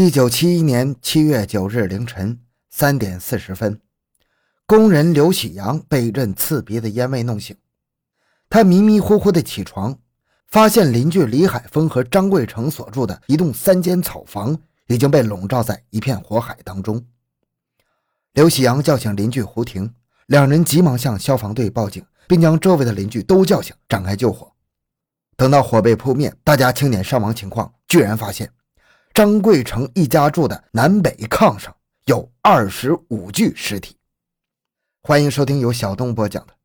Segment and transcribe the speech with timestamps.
[0.00, 2.38] 一九七一年七月九日凌晨
[2.70, 3.80] 三点四十分，
[4.64, 7.56] 工人刘喜阳被一阵刺鼻的烟味弄醒。
[8.48, 9.98] 他迷迷糊糊的起床，
[10.46, 14.56] 发现邻居李海峰和张贵成所住的一栋三间草房
[14.86, 17.04] 已经被笼罩在一片火海当中。
[18.34, 19.92] 刘喜阳叫醒邻居胡婷，
[20.26, 24.52] 两人急忙向消防队报警，并将周围的邻居都叫醒，展开救火。
[25.36, 28.48] 等到火被扑灭，大家清点伤亡情况，居然发现。
[29.18, 31.74] 张贵成一家住的南北炕上
[32.04, 33.96] 有二十五具尸体。
[35.02, 36.52] 欢迎收听由小东播讲的《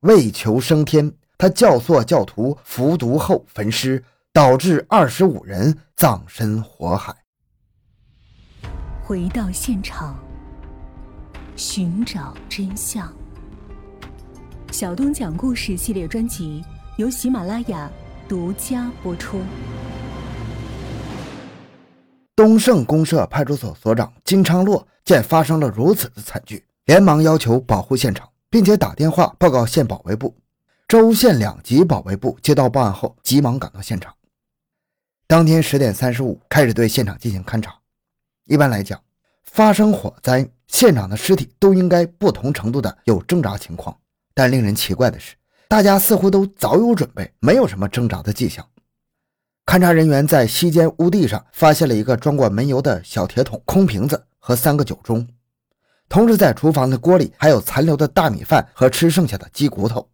[0.00, 7.16] 为求升天》，他教唆教徒服毒后焚尸，导致二十五人葬身火海。
[9.02, 10.14] 回到现场，
[11.56, 13.10] 寻找真相。
[14.70, 16.62] 小东讲故事系列专辑
[16.98, 17.90] 由喜马拉雅
[18.28, 19.40] 独家播出。
[22.34, 30.34] 东胜公社派出所所长金昌洛见发生了如此的惨剧，连忙要求保护现场，并且打电话报告县保卫部。
[30.88, 34.14] 州县两级保卫部接到报案后，急忙赶到现场。
[35.26, 37.74] 当天十点三十五开始对现场进行勘查。
[38.44, 39.00] 一般来讲，
[39.44, 43.94] 发生火灾，现场的尸体都应该不同程度的有挣扎情况。
[44.34, 45.34] 但令人奇怪的是，
[45.68, 48.66] 大家似乎都早有准备，没有什么挣扎的迹象。
[49.64, 55.26] 勘查人员在西间屋地上发现了一个装过煤油的小铁桶、空瓶子和三个酒盅，
[56.08, 60.08] 同时在厨房的锅里还有残留的大米饭和吃剩下的鸡骨头。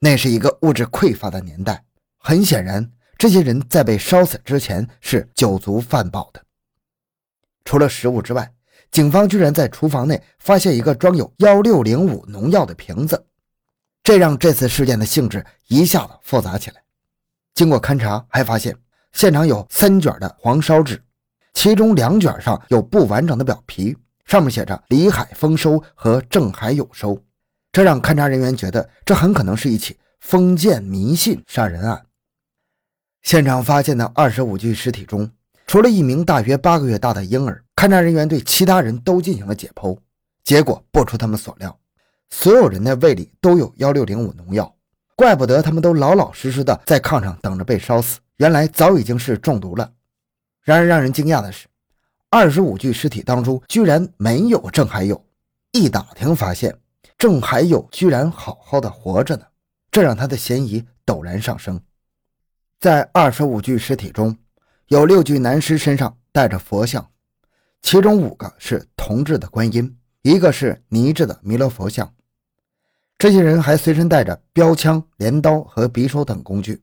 [0.00, 1.84] 那是一个物质匮乏的年代，
[2.18, 6.42] 很显然，这些人在被烧死之前是酒足饭饱的。
[7.64, 8.52] 除了食物之外，
[8.90, 13.24] 警方居然在厨房内发现一个装有幺六零五农药的瓶子，
[14.02, 16.81] 这让这次事件的性质一下子复杂起来。
[17.54, 18.76] 经过勘查，还发现
[19.12, 21.02] 现场有三卷的黄烧纸，
[21.52, 27.22] 其中两卷上有不完整的表皮，上面写着“李海丰收”和“郑海有收”，
[27.70, 32.06] 这让勘查人员觉得这很可能是一起封建迷信杀人案。
[33.22, 35.30] 现场发现的二十五具尸体中，
[35.66, 39.96] 除了一名大约八个月大的婴儿，勘查人员对其他人都进行了解剖，
[40.42, 41.78] 结果不出他们所料，
[42.30, 44.74] 所有人的胃里都有幺六零五农药。
[45.22, 49.88] 怪不得他们都老老实实的在炕上等着被烧死，原来早已经是中毒了。
[50.62, 51.68] 然而让人惊讶的是，
[52.28, 55.24] 二十五具尸体当中居然没有郑海友。
[55.70, 56.76] 一打听发现，
[57.16, 59.44] 郑海友居然好好的活着呢，
[59.92, 61.80] 这让他的嫌疑陡然上升。
[62.80, 64.36] 在二十五具尸体中，
[64.88, 67.08] 有六具男尸身上带着佛像，
[67.80, 72.12] 其中五个是铜制的观音，一个是泥制的弥勒佛像。
[73.22, 76.82] 这些人还随身带着标枪、镰刀和匕首等工具，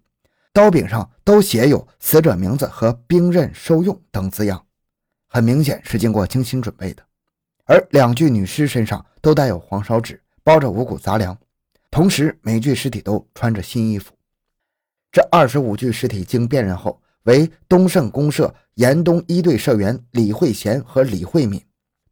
[0.53, 4.63] 刀柄上都写有死者名字和“兵刃收用”等字样，
[5.27, 7.03] 很明显是经过精心准备的。
[7.65, 11.37] 而两具女尸身上都带有黄烧纸，包着五谷杂粮，
[11.91, 14.13] 同时每具尸体都穿着新衣服。
[15.11, 21.61] 这二十五具尸体经辨认后，为东胜公社严东一队社员李慧贤和李慧敏，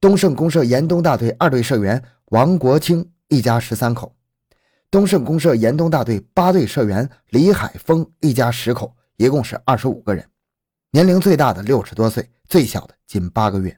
[0.01, 4.13] 东胜公社严东大队二队社员王国清一家十三口。
[4.89, 10.25] 东胜公社严东大队八队社员李海峰一家十口，一共是二十五个人，
[10.91, 13.77] 年龄最大的六十多岁，最小的仅八个月。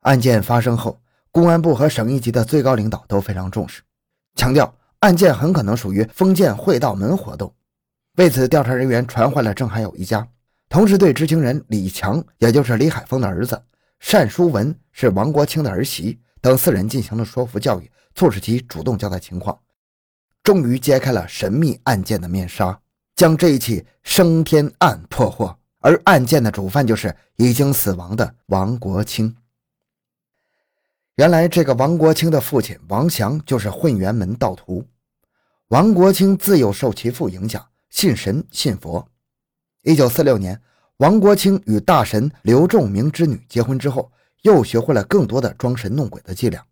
[0.00, 1.00] 案件发生后，
[1.30, 3.82] 公安部和省一级的最高领导都非常重视，
[4.34, 7.54] 强调案件很可能属于封建会道门活动。
[8.16, 10.26] 为此，调查人员传唤了郑海友一家，
[10.68, 13.62] 同时对知情人李强，也就是李海峰的儿子
[14.10, 19.56] 单淑文是王国清的儿媳等四人进行了说服教育，促使其主动交代情况。
[20.44, 22.78] 终于揭开了神秘案件的面纱，
[23.16, 25.58] 将这一起升天案破获。
[25.80, 29.34] 而案件的主犯就是已经死亡的王国清。
[31.16, 34.86] 原来，这个王国清的父亲王祥就是混元门道徒。
[35.68, 39.06] 王国清自幼受其父影响，信神信佛。
[39.82, 40.60] 一九四六年，
[40.98, 44.10] 王国清与大神刘仲明之女结婚之后，
[44.42, 46.62] 又学会了更多的装神弄鬼的伎俩。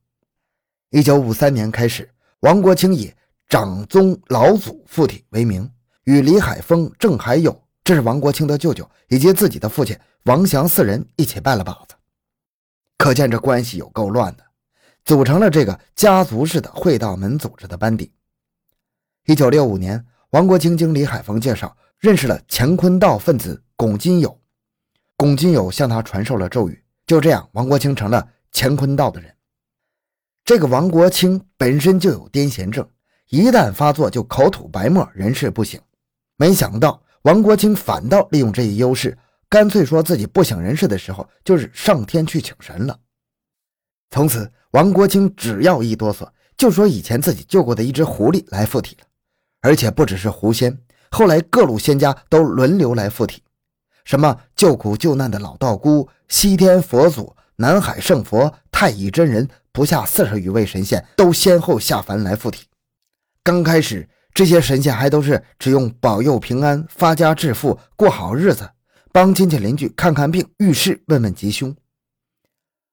[0.91, 2.11] 一九五三年开始，
[2.41, 3.13] 王国清以
[3.53, 5.71] 长宗老祖附体为名，
[6.05, 11.95] 与李海峰、郑海友，这是王国清的舅舅，以及自己的父亲王祥四人一起拜了把子。
[12.97, 14.45] 可见这关系有够乱的，
[15.05, 18.11] 组成了这个家族式的会道门组织的班底。
[19.27, 24.41] 一九六五年，王国清经李海峰介绍认识了乾坤道分子龚金友，
[25.19, 29.31] 龚金友向他传授了咒语，就这样，王国清成了乾坤道的人。
[30.43, 32.89] 这个王国清本身就有癫痫症。
[33.33, 35.81] 一旦发作，就口吐白沫，人事不省。
[36.37, 39.17] 没想到王国清反倒利用这一优势，
[39.49, 42.99] 干脆说自己不省人事的时候，就是上天去请神了。
[44.11, 49.07] 从此，王国清只要一哆嗦，就说以前自己救过的一只狐狸来附体了，
[49.63, 50.79] 而且不只是狐仙，
[51.11, 53.43] 后来各路仙家都轮流来附体，
[54.05, 62.67] 什么救苦救难的老道姑、西天佛祖、南海圣佛、太乙真人，不下四十余位神仙都先后下凡来附体。
[63.45, 68.71] 刚开始，这些神仙还都是只用保佑平安、发家致富、过好日子。
[69.11, 71.75] 帮亲戚邻居看看病、遇事问问吉凶。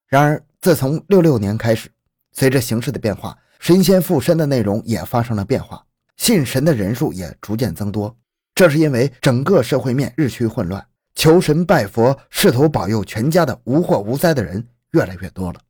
[0.06, 1.88] 然而，自从六六年开始，
[2.32, 5.82] 随着形势的变化，神仙附身的内容也发生了变化，
[6.18, 8.14] 信神的人数也逐渐增多。
[8.54, 15.60] 这是因为整个社会面日趋混乱，求神拜佛、试图保佑全家的无祸无灾的人越来越多了。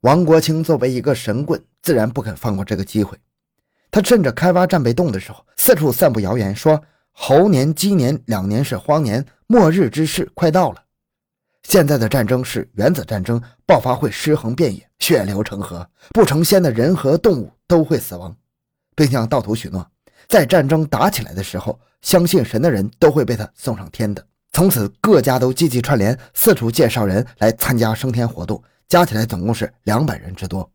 [0.00, 3.16] 王国清作为一个神棍，自然不肯放过这个机会。
[3.90, 6.80] 他趁着开挖战备洞的时候，四处散布谣言，说
[7.12, 9.24] 猴年、鸡年两年是荒年。
[9.46, 10.80] 末日之势快到了，
[11.64, 18.32] 现在的战争是原子战争，爆发会尸横遍野，血流成河，不成仙的人和动物都会死亡，
[18.94, 19.84] 并向道徒许诺，
[20.28, 24.24] 在战争打起来的时候，相信神的人都会被他送上天的。
[24.52, 30.70] 从此，各家都积极串联，四处介绍人来参加升天活动，加起来总共是两百人之多。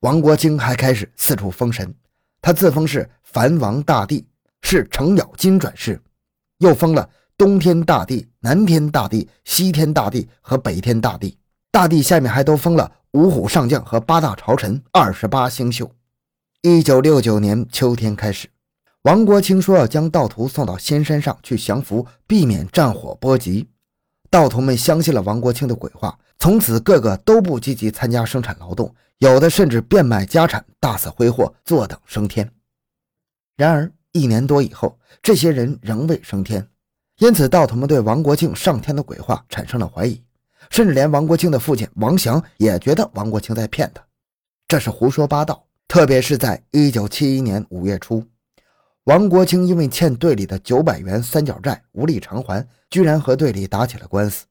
[0.00, 1.94] 王国清还开始四处封神，
[2.40, 4.26] 他自封是梵王大帝，
[4.62, 6.00] 是程咬金转世，
[6.58, 7.08] 又封了。
[7.36, 11.38] 东天大帝、南天大帝、西天大帝和北天大帝，
[11.70, 15.92] 大帝下面还都封了五虎上将和八大朝臣、二十八星宿。
[16.62, 18.48] 一九六九年秋天开始，
[19.02, 23.68] 王国清说要将道徒送到仙山上去降服，避免战火波及。
[24.28, 32.48] 道徒们相信了王国清的鬼话，从此个个都不积极参加生产劳动，有的甚至变卖家产，大肆挥霍，坐等升天。
[33.56, 36.66] 然而一年多以后，这些人仍未升天。
[37.18, 40.22] 因此，道徒们对王国庆上天的鬼话产生了怀疑，
[40.70, 44.00] 甚至连王国庆的父亲王祥也觉得王国庆在骗他，
[44.68, 45.64] 这是胡说八道。
[45.88, 48.22] 特别是在一九七一年五月初，
[49.04, 54.44] 王国清因为欠队里的九百元三角债无力偿还，居然和队里打起了官司。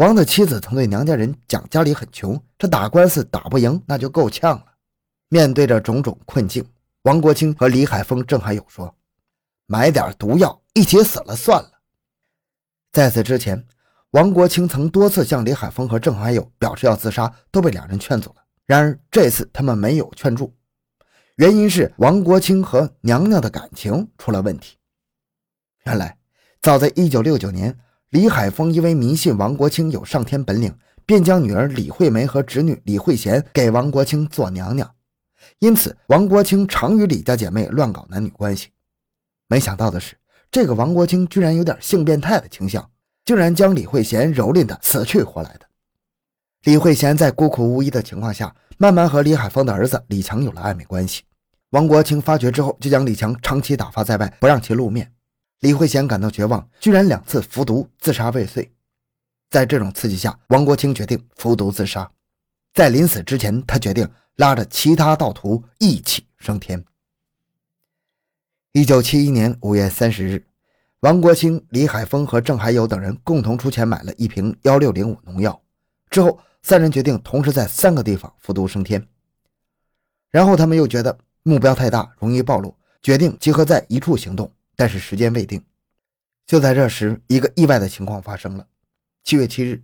[0.00, 4.64] 王的妻子曾对娘家人讲，家里很穷，这打官司打不赢，那就够呛了。
[5.28, 6.66] 面对着种种困境，
[7.02, 8.96] 王国清和李海峰、郑海友说
[9.68, 11.70] ：“买点毒药，一起死了算了。”
[12.92, 13.62] 在此之前，
[14.12, 18.36] 王国清曾多次向李海峰和郑海友表示要自杀，都被两人劝阻了。
[18.64, 20.56] 然而这次他们没有劝住，
[21.34, 24.78] 原因是王国清和娘娘的感情出了问题。
[25.84, 26.16] 原来，
[26.62, 27.78] 早在1969年，
[28.10, 30.76] 李海峰因为迷信王国清有上天本领，
[31.06, 34.94] 便将女儿李惠梅和侄女李惠贤给王国清做娘娘，
[35.60, 38.70] 因此王国清常与李家姐妹乱搞男女关系。
[39.48, 40.16] 没想到的是。
[40.52, 42.90] 这个王国清居然有点性变态的倾向，
[43.24, 45.66] 竟然将李慧贤蹂躏的死去活来的。
[46.64, 51.22] 李慧贤在孤苦无依的情况下，慢慢和李海峰的儿子李强有了暧昧关系。
[51.70, 55.12] 王国清发觉之后，就将李强长期打发在外，不让其露面。
[55.60, 58.70] 李慧贤感到绝望，居然两次服毒自杀未遂。
[59.50, 62.10] 在这种刺激下，王国清决定服毒自杀。
[62.72, 66.82] 在临死之前，他决定拉着其他道徒一起升天。
[68.72, 70.46] 一九七一年五月三十日，
[71.00, 75.60] 王国清、李海峰和郑海友等人共同出钱买了一瓶幺六零五农药。
[76.08, 79.06] 之后，三人决定同时在三个地方服毒升天。
[80.30, 84.50] 然后，他们又觉得目标太大，容易暴露，决定集合在一处行动，
[84.80, 85.62] 但是时间未定。
[86.46, 88.66] 就在这时，一个意外的情况发生了。
[89.22, 89.82] 七月七日，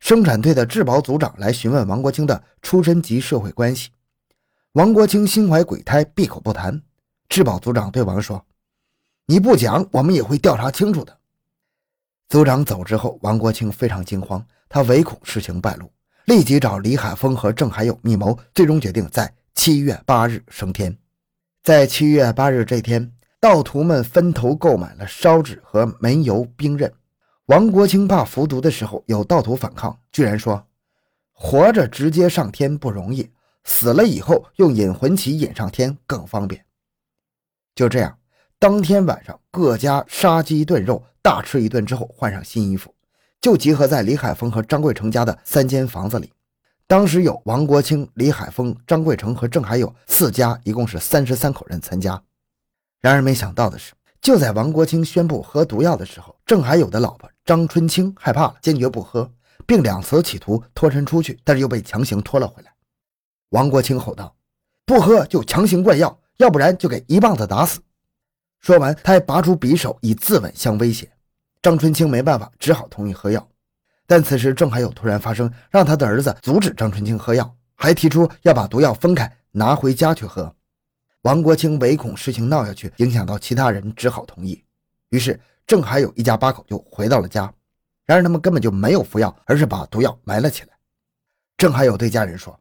[0.00, 3.90] 生产队的质保组长来询问王国清的出身及社会关系。
[4.72, 6.82] 王国清心怀鬼胎，闭口不谈。
[7.28, 8.44] 质保组长对王说
[9.26, 11.16] ：“你不讲，我们也会调查清楚的。”
[12.28, 15.88] 组长走之后，王国清非常惊慌，他唯恐事情败露，
[16.24, 20.98] 立即找李海峰和郑海友密谋，最终决定在七月八日升天。
[21.62, 26.92] 在七月八日这天，盗徒们分头购买了烧纸和煤油兵刃。
[27.46, 30.64] 王国清怕服毒的时候有盗徒反抗，居然说
[31.34, 33.28] ：“活着直接上天不容易，
[33.64, 36.64] 死了以后用引魂旗引上天更方便。”
[37.74, 38.16] 就这样，
[38.60, 42.94] 当天晚上各家杀鸡炖肉，大吃一顿之后，换上新衣服，
[43.40, 46.32] 就集合在李海峰和张贵成家的三间房子里。
[46.86, 52.22] 当时有王国清、李海峰、张贵成和郑海友四家，一共是三十三口人参加。
[53.02, 53.92] 然而没想到的是，
[54.22, 59.30] 就在王国清宣布喝毒药的时候，郑海友的老婆张春清害怕了，坚决不喝，
[59.66, 62.72] 并两次企图脱身出去，但是又被强行拖了回来。
[63.50, 64.34] 王国清吼道
[64.86, 67.80] ：“不喝就强行灌药！”要不然就给一棒子打死。
[68.60, 71.08] 说完，他还拔出匕首以自刎相威胁。
[71.60, 73.46] 张春清没办法，只好同意喝药。
[74.06, 80.54] 但此时郑海友突然发声，让他的儿子阻止张春清喝药，还提出要把毒药分开拿回家去喝。
[81.22, 84.62] 王国清唯恐事情闹下去影响到其他人，只好同意。
[85.10, 87.52] 于是郑海友一家八口就回到了家。
[88.04, 90.70] 然而他们根本就没有服药，而是把毒药埋了起来。
[91.56, 92.58] 郑海友对家人说：“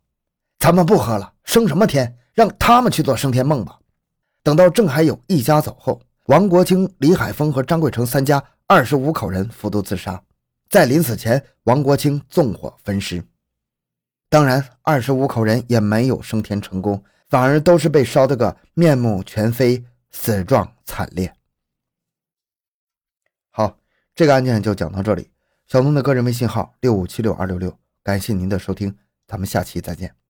[0.60, 2.16] 咱们不喝了，升什么天？
[2.34, 3.80] 让他们去做升天梦吧。”
[4.44, 10.22] 等到郑海友一家走后，王国清、李海峰和张贵成三家二十五口人服毒自杀。
[10.70, 13.24] 在临死前，王国清纵火焚尸。
[14.30, 21.34] 当然，二十五口人也没有升天成功，反而都是被烧得个面目全非，死状惨烈。
[23.50, 23.80] 好，
[24.14, 25.32] 这个案件就讲到这里。
[25.66, 30.21] 小东的个人微信号六五七六二六六，感谢您的收听，咱们下期再见。